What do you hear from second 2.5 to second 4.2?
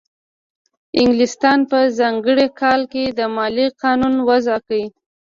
کال کې د مالیې قانون